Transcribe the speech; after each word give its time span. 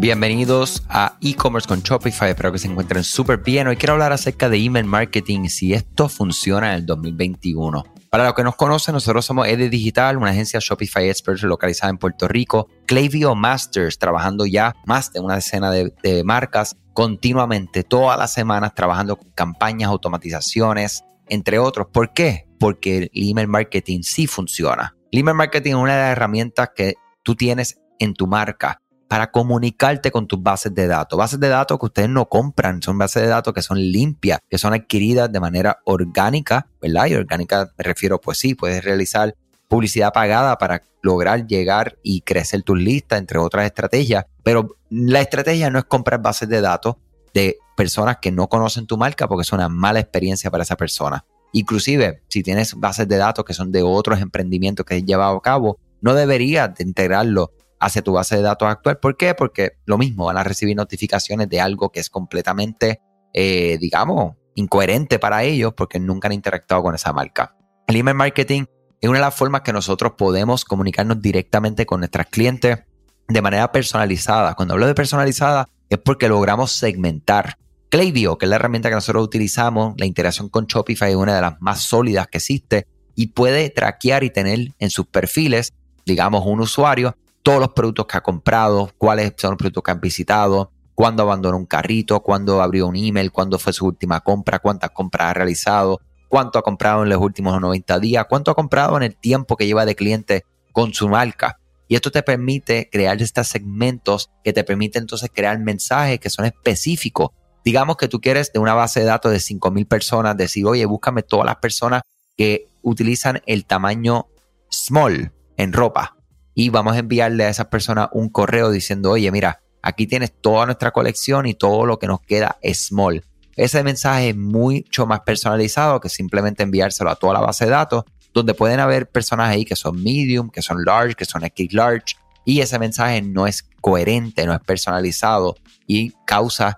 Bienvenidos 0.00 0.84
a 0.88 1.18
e-commerce 1.20 1.66
con 1.66 1.80
Shopify, 1.80 2.30
espero 2.30 2.52
que 2.52 2.60
se 2.60 2.68
encuentren 2.68 3.02
súper 3.02 3.38
bien. 3.38 3.66
Hoy 3.66 3.76
quiero 3.76 3.94
hablar 3.94 4.12
acerca 4.12 4.48
de 4.48 4.56
email 4.56 4.84
marketing 4.86 5.40
y 5.40 5.48
si 5.48 5.74
esto 5.74 6.08
funciona 6.08 6.68
en 6.68 6.74
el 6.76 6.86
2021. 6.86 7.84
Para 8.08 8.26
los 8.26 8.34
que 8.34 8.44
nos 8.44 8.54
conocen, 8.54 8.94
nosotros 8.94 9.26
somos 9.26 9.48
ED 9.48 9.68
Digital, 9.68 10.16
una 10.16 10.30
agencia 10.30 10.60
Shopify 10.62 11.08
Experts 11.08 11.42
localizada 11.42 11.90
en 11.90 11.98
Puerto 11.98 12.28
Rico. 12.28 12.68
Klaviyo 12.86 13.34
Masters, 13.34 13.98
trabajando 13.98 14.46
ya 14.46 14.72
más 14.86 15.12
de 15.12 15.18
una 15.18 15.34
decena 15.34 15.68
de, 15.72 15.92
de 16.00 16.22
marcas 16.22 16.76
continuamente, 16.92 17.82
todas 17.82 18.16
las 18.16 18.32
semanas, 18.32 18.76
trabajando 18.76 19.16
con 19.16 19.32
campañas, 19.32 19.90
automatizaciones, 19.90 21.02
entre 21.28 21.58
otros. 21.58 21.88
¿Por 21.92 22.12
qué? 22.12 22.46
Porque 22.60 22.98
el 22.98 23.10
email 23.12 23.48
marketing 23.48 24.02
sí 24.02 24.28
funciona. 24.28 24.94
El 25.10 25.18
email 25.18 25.36
marketing 25.36 25.70
es 25.70 25.76
una 25.76 25.96
de 25.96 26.02
las 26.02 26.12
herramientas 26.12 26.70
que 26.76 26.94
tú 27.24 27.34
tienes 27.34 27.80
en 27.98 28.14
tu 28.14 28.28
marca 28.28 28.80
para 29.08 29.30
comunicarte 29.30 30.10
con 30.10 30.26
tus 30.26 30.42
bases 30.42 30.74
de 30.74 30.86
datos. 30.86 31.18
Bases 31.18 31.40
de 31.40 31.48
datos 31.48 31.78
que 31.78 31.86
ustedes 31.86 32.10
no 32.10 32.28
compran, 32.28 32.82
son 32.82 32.98
bases 32.98 33.22
de 33.22 33.28
datos 33.28 33.54
que 33.54 33.62
son 33.62 33.78
limpias, 33.78 34.38
que 34.48 34.58
son 34.58 34.74
adquiridas 34.74 35.32
de 35.32 35.40
manera 35.40 35.80
orgánica, 35.84 36.68
¿verdad? 36.80 37.06
Y 37.06 37.14
orgánica 37.14 37.70
me 37.76 37.84
refiero, 37.84 38.20
pues 38.20 38.38
sí, 38.38 38.54
puedes 38.54 38.84
realizar 38.84 39.34
publicidad 39.66 40.12
pagada 40.12 40.56
para 40.58 40.82
lograr 41.02 41.46
llegar 41.46 41.98
y 42.02 42.20
crecer 42.20 42.62
tus 42.62 42.78
listas, 42.78 43.18
entre 43.18 43.38
otras 43.38 43.64
estrategias. 43.64 44.26
Pero 44.42 44.76
la 44.90 45.20
estrategia 45.20 45.70
no 45.70 45.78
es 45.78 45.84
comprar 45.86 46.20
bases 46.20 46.48
de 46.48 46.60
datos 46.60 46.96
de 47.32 47.56
personas 47.76 48.18
que 48.20 48.32
no 48.32 48.48
conocen 48.48 48.86
tu 48.86 48.98
marca 48.98 49.26
porque 49.26 49.42
es 49.42 49.52
una 49.52 49.68
mala 49.68 50.00
experiencia 50.00 50.50
para 50.50 50.64
esa 50.64 50.76
persona. 50.76 51.24
Inclusive, 51.52 52.22
si 52.28 52.42
tienes 52.42 52.74
bases 52.74 53.08
de 53.08 53.16
datos 53.16 53.44
que 53.44 53.54
son 53.54 53.72
de 53.72 53.82
otros 53.82 54.20
emprendimientos 54.20 54.84
que 54.84 54.96
has 54.96 55.04
llevado 55.04 55.36
a 55.36 55.42
cabo, 55.42 55.78
no 56.00 56.14
deberías 56.14 56.74
de 56.74 56.84
integrarlo 56.84 57.52
hacia 57.80 58.02
tu 58.02 58.12
base 58.12 58.36
de 58.36 58.42
datos 58.42 58.68
actual. 58.68 58.98
¿Por 58.98 59.16
qué? 59.16 59.34
Porque 59.34 59.72
lo 59.84 59.98
mismo, 59.98 60.26
van 60.26 60.38
a 60.38 60.44
recibir 60.44 60.76
notificaciones 60.76 61.48
de 61.48 61.60
algo 61.60 61.90
que 61.90 62.00
es 62.00 62.10
completamente, 62.10 63.00
eh, 63.32 63.78
digamos, 63.80 64.36
incoherente 64.54 65.18
para 65.18 65.44
ellos 65.44 65.72
porque 65.76 66.00
nunca 66.00 66.28
han 66.28 66.32
interactuado 66.32 66.82
con 66.82 66.94
esa 66.94 67.12
marca. 67.12 67.56
El 67.86 67.96
email 67.96 68.16
marketing 68.16 68.64
es 69.00 69.08
una 69.08 69.18
de 69.18 69.24
las 69.24 69.34
formas 69.34 69.62
que 69.62 69.72
nosotros 69.72 70.12
podemos 70.18 70.64
comunicarnos 70.64 71.22
directamente 71.22 71.86
con 71.86 72.00
nuestros 72.00 72.26
clientes 72.26 72.80
de 73.28 73.42
manera 73.42 73.70
personalizada. 73.70 74.54
Cuando 74.54 74.74
hablo 74.74 74.86
de 74.86 74.94
personalizada 74.94 75.68
es 75.88 75.98
porque 75.98 76.28
logramos 76.28 76.72
segmentar. 76.72 77.56
Klaviyo, 77.90 78.36
que 78.36 78.46
es 78.46 78.50
la 78.50 78.56
herramienta 78.56 78.88
que 78.88 78.96
nosotros 78.96 79.24
utilizamos, 79.24 79.94
la 79.96 80.04
integración 80.04 80.48
con 80.48 80.66
Shopify 80.66 81.10
es 81.10 81.16
una 81.16 81.34
de 81.34 81.40
las 81.40 81.60
más 81.60 81.82
sólidas 81.82 82.26
que 82.26 82.38
existe 82.38 82.86
y 83.14 83.28
puede 83.28 83.70
traquear 83.70 84.24
y 84.24 84.30
tener 84.30 84.74
en 84.78 84.90
sus 84.90 85.06
perfiles, 85.06 85.72
digamos, 86.04 86.44
un 86.44 86.60
usuario 86.60 87.16
todos 87.48 87.60
los 87.60 87.70
productos 87.70 88.04
que 88.04 88.18
ha 88.18 88.20
comprado, 88.20 88.90
cuáles 88.98 89.32
son 89.38 89.52
los 89.52 89.56
productos 89.56 89.82
que 89.82 89.90
han 89.90 90.02
visitado, 90.02 90.70
cuándo 90.94 91.22
abandonó 91.22 91.56
un 91.56 91.64
carrito, 91.64 92.20
cuándo 92.20 92.60
abrió 92.60 92.86
un 92.86 92.94
email, 92.94 93.32
cuándo 93.32 93.58
fue 93.58 93.72
su 93.72 93.86
última 93.86 94.20
compra, 94.20 94.58
cuántas 94.58 94.90
compras 94.90 95.30
ha 95.30 95.32
realizado, 95.32 95.98
cuánto 96.28 96.58
ha 96.58 96.62
comprado 96.62 97.04
en 97.04 97.08
los 97.08 97.18
últimos 97.18 97.58
90 97.58 98.00
días, 98.00 98.26
cuánto 98.28 98.50
ha 98.50 98.54
comprado 98.54 98.98
en 98.98 99.02
el 99.04 99.16
tiempo 99.16 99.56
que 99.56 99.66
lleva 99.66 99.86
de 99.86 99.94
cliente 99.94 100.44
con 100.72 100.92
su 100.92 101.08
marca. 101.08 101.58
Y 101.88 101.94
esto 101.94 102.10
te 102.10 102.22
permite 102.22 102.90
crear 102.92 103.22
estos 103.22 103.46
segmentos 103.46 104.28
que 104.44 104.52
te 104.52 104.62
permiten 104.62 105.04
entonces 105.04 105.30
crear 105.34 105.58
mensajes 105.58 106.20
que 106.20 106.28
son 106.28 106.44
específicos. 106.44 107.30
Digamos 107.64 107.96
que 107.96 108.08
tú 108.08 108.20
quieres 108.20 108.52
de 108.52 108.58
una 108.58 108.74
base 108.74 109.00
de 109.00 109.06
datos 109.06 109.32
de 109.32 109.38
5.000 109.38 109.88
personas 109.88 110.36
decir, 110.36 110.66
oye, 110.66 110.84
búscame 110.84 111.22
todas 111.22 111.46
las 111.46 111.56
personas 111.56 112.02
que 112.36 112.68
utilizan 112.82 113.40
el 113.46 113.64
tamaño 113.64 114.26
small 114.68 115.32
en 115.56 115.72
ropa 115.72 116.17
y 116.58 116.70
vamos 116.70 116.96
a 116.96 116.98
enviarle 116.98 117.44
a 117.44 117.50
esas 117.50 117.66
personas 117.66 118.08
un 118.10 118.30
correo 118.30 118.72
diciendo, 118.72 119.12
oye, 119.12 119.30
mira, 119.30 119.60
aquí 119.80 120.08
tienes 120.08 120.32
toda 120.40 120.66
nuestra 120.66 120.90
colección 120.90 121.46
y 121.46 121.54
todo 121.54 121.86
lo 121.86 122.00
que 122.00 122.08
nos 122.08 122.20
queda 122.20 122.58
small. 122.74 123.24
Ese 123.54 123.84
mensaje 123.84 124.30
es 124.30 124.36
mucho 124.36 125.06
más 125.06 125.20
personalizado 125.20 126.00
que 126.00 126.08
simplemente 126.08 126.64
enviárselo 126.64 127.10
a 127.10 127.14
toda 127.14 127.34
la 127.34 127.40
base 127.42 127.66
de 127.66 127.70
datos, 127.70 128.02
donde 128.34 128.54
pueden 128.54 128.80
haber 128.80 129.08
personas 129.08 129.50
ahí 129.50 129.64
que 129.64 129.76
son 129.76 130.02
medium, 130.02 130.50
que 130.50 130.60
son 130.60 130.84
large, 130.84 131.14
que 131.14 131.24
son 131.24 131.44
X 131.44 131.72
large, 131.72 132.16
y 132.44 132.60
ese 132.60 132.76
mensaje 132.80 133.22
no 133.22 133.46
es 133.46 133.62
coherente, 133.80 134.44
no 134.44 134.52
es 134.52 134.60
personalizado 134.60 135.54
y 135.86 136.10
causa 136.26 136.76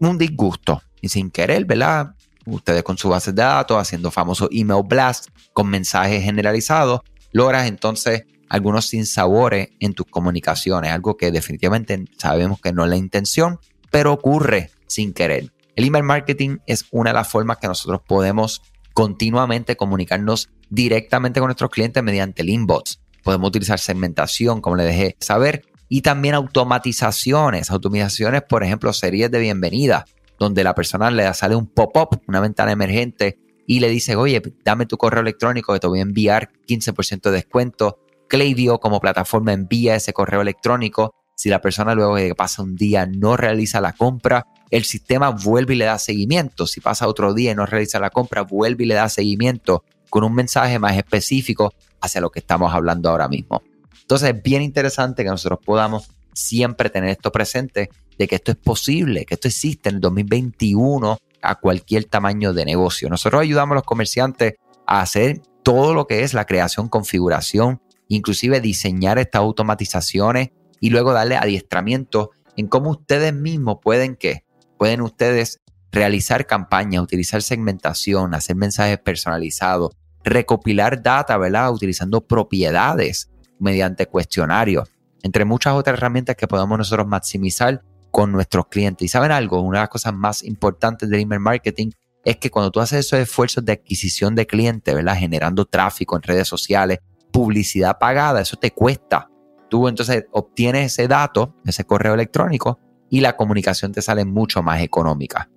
un 0.00 0.18
disgusto. 0.18 0.82
Y 1.00 1.08
sin 1.08 1.30
querer, 1.30 1.66
¿verdad? 1.66 2.16
Ustedes 2.46 2.82
con 2.82 2.98
su 2.98 3.10
base 3.10 3.32
de 3.32 3.42
datos, 3.42 3.78
haciendo 3.80 4.10
famoso 4.10 4.48
email 4.50 4.82
blast 4.84 5.28
con 5.52 5.68
mensajes 5.68 6.24
generalizados, 6.24 7.02
logras 7.30 7.68
entonces 7.68 8.24
algunos 8.48 8.86
sinsabores 8.86 9.70
en 9.80 9.94
tus 9.94 10.06
comunicaciones, 10.06 10.92
algo 10.92 11.16
que 11.16 11.30
definitivamente 11.30 12.04
sabemos 12.18 12.60
que 12.60 12.72
no 12.72 12.84
es 12.84 12.90
la 12.90 12.96
intención, 12.96 13.58
pero 13.90 14.12
ocurre 14.12 14.70
sin 14.86 15.12
querer. 15.12 15.52
El 15.76 15.84
email 15.84 16.04
marketing 16.04 16.58
es 16.66 16.86
una 16.90 17.10
de 17.10 17.14
las 17.14 17.28
formas 17.28 17.58
que 17.58 17.66
nosotros 17.66 18.00
podemos 18.06 18.62
continuamente 18.92 19.76
comunicarnos 19.76 20.48
directamente 20.70 21.40
con 21.40 21.48
nuestros 21.48 21.70
clientes 21.70 22.02
mediante 22.02 22.42
el 22.42 22.50
inbox. 22.50 23.00
Podemos 23.22 23.48
utilizar 23.48 23.78
segmentación, 23.78 24.60
como 24.60 24.76
le 24.76 24.84
dejé 24.84 25.16
saber, 25.20 25.62
y 25.88 26.02
también 26.02 26.34
automatizaciones. 26.34 27.70
Automatizaciones, 27.70 28.42
por 28.42 28.62
ejemplo, 28.62 28.92
series 28.92 29.30
de 29.30 29.40
bienvenida, 29.40 30.04
donde 30.38 30.64
la 30.64 30.74
persona 30.74 31.10
le 31.10 31.32
sale 31.34 31.56
un 31.56 31.66
pop-up, 31.66 32.20
una 32.28 32.40
ventana 32.40 32.72
emergente, 32.72 33.38
y 33.66 33.80
le 33.80 33.88
dice, 33.88 34.14
oye, 34.16 34.42
dame 34.64 34.86
tu 34.86 34.96
correo 34.96 35.22
electrónico 35.22 35.72
que 35.72 35.80
te 35.80 35.86
voy 35.86 36.00
a 36.00 36.02
enviar 36.02 36.50
15% 36.68 37.22
de 37.22 37.30
descuento 37.30 37.98
Klaviyo 38.34 38.80
como 38.80 38.98
plataforma 38.98 39.52
envía 39.52 39.94
ese 39.94 40.12
correo 40.12 40.40
electrónico. 40.40 41.14
Si 41.36 41.48
la 41.50 41.60
persona 41.60 41.94
luego 41.94 42.16
de 42.16 42.28
que 42.28 42.34
pasa 42.34 42.64
un 42.64 42.74
día 42.74 43.06
no 43.06 43.36
realiza 43.36 43.80
la 43.80 43.92
compra, 43.92 44.44
el 44.70 44.82
sistema 44.82 45.30
vuelve 45.30 45.74
y 45.74 45.76
le 45.76 45.84
da 45.84 46.00
seguimiento. 46.00 46.66
Si 46.66 46.80
pasa 46.80 47.06
otro 47.06 47.32
día 47.32 47.52
y 47.52 47.54
no 47.54 47.64
realiza 47.64 48.00
la 48.00 48.10
compra, 48.10 48.42
vuelve 48.42 48.82
y 48.82 48.86
le 48.88 48.94
da 48.94 49.08
seguimiento 49.08 49.84
con 50.10 50.24
un 50.24 50.34
mensaje 50.34 50.80
más 50.80 50.96
específico 50.96 51.72
hacia 52.00 52.20
lo 52.20 52.30
que 52.30 52.40
estamos 52.40 52.74
hablando 52.74 53.08
ahora 53.08 53.28
mismo. 53.28 53.62
Entonces 54.00 54.34
es 54.34 54.42
bien 54.42 54.62
interesante 54.62 55.22
que 55.22 55.30
nosotros 55.30 55.60
podamos 55.64 56.08
siempre 56.32 56.90
tener 56.90 57.10
esto 57.10 57.30
presente 57.30 57.88
de 58.18 58.26
que 58.26 58.34
esto 58.34 58.50
es 58.50 58.58
posible, 58.58 59.26
que 59.26 59.34
esto 59.34 59.46
existe 59.46 59.90
en 59.90 59.96
el 59.96 60.00
2021 60.00 61.18
a 61.40 61.54
cualquier 61.60 62.06
tamaño 62.06 62.52
de 62.52 62.64
negocio. 62.64 63.08
Nosotros 63.08 63.42
ayudamos 63.42 63.74
a 63.74 63.76
los 63.76 63.84
comerciantes 63.84 64.54
a 64.88 65.02
hacer 65.02 65.40
todo 65.62 65.94
lo 65.94 66.08
que 66.08 66.24
es 66.24 66.34
la 66.34 66.46
creación, 66.46 66.88
configuración 66.88 67.80
inclusive 68.08 68.60
diseñar 68.60 69.18
estas 69.18 69.40
automatizaciones 69.40 70.50
y 70.80 70.90
luego 70.90 71.12
darle 71.12 71.36
adiestramiento 71.36 72.30
en 72.56 72.68
cómo 72.68 72.90
ustedes 72.90 73.32
mismos 73.32 73.78
pueden 73.82 74.16
que 74.16 74.44
pueden 74.78 75.00
ustedes 75.00 75.60
realizar 75.92 76.46
campañas, 76.46 77.02
utilizar 77.02 77.42
segmentación, 77.42 78.34
hacer 78.34 78.56
mensajes 78.56 78.98
personalizados, 78.98 79.96
recopilar 80.24 81.02
data, 81.02 81.38
¿verdad? 81.38 81.72
Utilizando 81.72 82.20
propiedades 82.26 83.30
mediante 83.58 84.06
cuestionarios, 84.06 84.88
entre 85.22 85.44
muchas 85.44 85.74
otras 85.74 85.96
herramientas 85.96 86.36
que 86.36 86.48
podemos 86.48 86.76
nosotros 86.76 87.06
maximizar 87.06 87.82
con 88.10 88.32
nuestros 88.32 88.66
clientes. 88.66 89.04
Y 89.04 89.08
saben 89.08 89.32
algo, 89.32 89.60
una 89.60 89.78
de 89.78 89.82
las 89.82 89.88
cosas 89.88 90.12
más 90.12 90.42
importantes 90.42 91.08
del 91.08 91.20
email 91.20 91.40
marketing 91.40 91.90
es 92.24 92.36
que 92.38 92.50
cuando 92.50 92.70
tú 92.70 92.80
haces 92.80 93.06
esos 93.06 93.18
esfuerzos 93.18 93.64
de 93.64 93.72
adquisición 93.72 94.34
de 94.34 94.46
clientes, 94.46 94.94
¿verdad? 94.94 95.16
Generando 95.16 95.64
tráfico 95.64 96.16
en 96.16 96.22
redes 96.22 96.48
sociales, 96.48 96.98
publicidad 97.34 97.98
pagada, 97.98 98.40
eso 98.40 98.56
te 98.56 98.70
cuesta. 98.70 99.28
Tú 99.68 99.88
entonces 99.88 100.24
obtienes 100.30 100.92
ese 100.92 101.08
dato, 101.08 101.56
ese 101.66 101.84
correo 101.84 102.14
electrónico, 102.14 102.78
y 103.10 103.20
la 103.20 103.36
comunicación 103.36 103.90
te 103.90 104.02
sale 104.02 104.24
mucho 104.24 104.62
más 104.62 104.80
económica. 104.80 105.50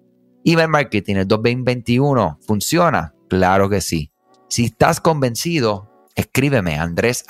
Email 0.43 0.69
marketing 0.69 1.17
el 1.17 1.27
2021 1.27 2.39
funciona? 2.41 3.13
Claro 3.29 3.69
que 3.69 3.81
sí. 3.81 4.11
Si 4.49 4.65
estás 4.65 4.99
convencido, 4.99 5.87
escríbeme 6.15 6.79
andrés 6.79 7.23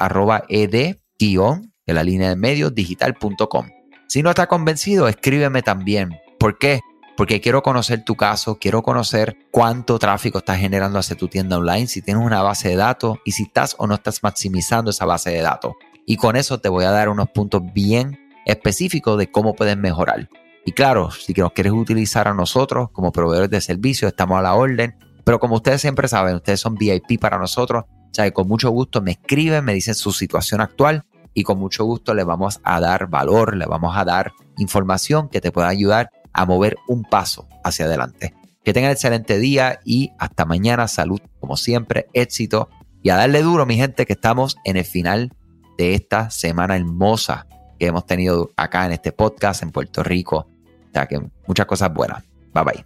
ed 0.47 0.71
de 0.71 1.93
la 1.93 2.03
línea 2.03 2.29
de 2.29 2.37
medios 2.37 2.73
digital.com. 2.73 3.67
Si 4.07 4.23
no 4.23 4.29
estás 4.29 4.47
convencido, 4.47 5.09
escríbeme 5.09 5.61
también. 5.61 6.15
¿Por 6.39 6.57
qué? 6.57 6.79
Porque 7.17 7.41
quiero 7.41 7.63
conocer 7.63 8.05
tu 8.05 8.15
caso, 8.15 8.59
quiero 8.59 8.83
conocer 8.83 9.37
cuánto 9.49 9.97
tráfico 9.97 10.37
estás 10.37 10.59
generando 10.59 10.99
hacia 10.99 11.17
tu 11.17 11.27
tienda 11.27 11.57
online, 11.57 11.87
si 11.87 12.03
tienes 12.03 12.23
una 12.23 12.43
base 12.43 12.69
de 12.69 12.75
datos 12.75 13.17
y 13.25 13.31
si 13.31 13.43
estás 13.43 13.75
o 13.79 13.87
no 13.87 13.95
estás 13.95 14.21
maximizando 14.21 14.91
esa 14.91 15.05
base 15.05 15.31
de 15.31 15.41
datos. 15.41 15.73
Y 16.05 16.17
con 16.17 16.35
eso 16.35 16.59
te 16.59 16.69
voy 16.69 16.85
a 16.85 16.91
dar 16.91 17.09
unos 17.09 17.29
puntos 17.29 17.63
bien 17.73 18.19
específicos 18.45 19.17
de 19.17 19.31
cómo 19.31 19.55
puedes 19.55 19.75
mejorar. 19.75 20.29
Y 20.63 20.73
claro, 20.73 21.09
si 21.09 21.33
nos 21.33 21.53
quieres 21.53 21.73
utilizar 21.73 22.27
a 22.27 22.35
nosotros 22.35 22.91
como 22.91 23.11
proveedores 23.11 23.49
de 23.49 23.61
servicios, 23.61 24.09
estamos 24.09 24.37
a 24.37 24.43
la 24.43 24.53
orden. 24.53 24.95
Pero 25.23 25.39
como 25.39 25.55
ustedes 25.55 25.81
siempre 25.81 26.07
saben, 26.07 26.35
ustedes 26.35 26.59
son 26.59 26.75
VIP 26.75 27.19
para 27.19 27.39
nosotros. 27.39 27.85
O 27.87 28.09
sea, 28.13 28.25
que 28.25 28.31
con 28.31 28.47
mucho 28.47 28.69
gusto 28.69 29.01
me 29.01 29.11
escriben, 29.11 29.65
me 29.65 29.73
dicen 29.73 29.95
su 29.95 30.11
situación 30.11 30.61
actual 30.61 31.03
y 31.33 31.43
con 31.43 31.59
mucho 31.59 31.83
gusto 31.83 32.13
le 32.13 32.23
vamos 32.23 32.59
a 32.63 32.79
dar 32.79 33.07
valor, 33.07 33.55
le 33.55 33.65
vamos 33.65 33.95
a 33.95 34.05
dar 34.05 34.33
información 34.57 35.29
que 35.29 35.41
te 35.41 35.51
pueda 35.51 35.67
ayudar 35.67 36.09
a 36.37 36.45
mover 36.45 36.77
un 36.87 37.03
paso 37.03 37.49
hacia 37.63 37.85
adelante. 37.85 38.33
Que 38.63 38.71
tengan 38.73 38.91
excelente 38.91 39.39
día 39.39 39.79
y 39.83 40.11
hasta 40.19 40.45
mañana. 40.45 40.87
Salud, 40.87 41.19
como 41.39 41.57
siempre, 41.57 42.07
éxito 42.13 42.69
y 43.01 43.09
a 43.09 43.15
darle 43.15 43.41
duro, 43.41 43.65
mi 43.65 43.75
gente, 43.75 44.05
que 44.05 44.13
estamos 44.13 44.57
en 44.63 44.77
el 44.77 44.85
final 44.85 45.33
de 45.77 45.93
esta 45.93 46.29
semana 46.29 46.75
hermosa 46.75 47.47
que 47.79 47.87
hemos 47.87 48.05
tenido 48.05 48.51
acá 48.55 48.85
en 48.85 48.91
este 48.91 49.11
podcast 49.11 49.63
en 49.63 49.71
Puerto 49.71 50.03
Rico. 50.03 50.47
O 50.95 51.07
que 51.07 51.21
muchas 51.47 51.65
cosas 51.65 51.93
buenas. 51.93 52.23
Bye 52.53 52.63
bye. 52.63 52.85